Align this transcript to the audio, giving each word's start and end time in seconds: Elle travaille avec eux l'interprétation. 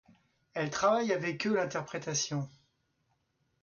Elle 0.55 0.71
travaille 0.71 1.13
avec 1.13 1.45
eux 1.45 1.53
l'interprétation. 1.53 2.49